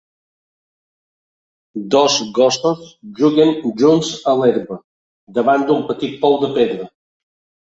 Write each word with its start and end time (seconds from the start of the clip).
Dos 1.95 2.15
gossos 2.39 2.81
juguen 3.19 3.53
junts 3.83 4.09
a 4.33 4.35
l'herba 4.41 4.81
davant 5.37 5.67
d'un 5.69 5.85
petit 5.93 6.13
pou 6.25 6.41
de 6.47 6.51
pedra. 6.59 6.91